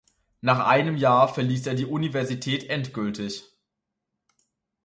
[0.41, 3.43] Nach einem Jahr verließ er die Universität endgültig.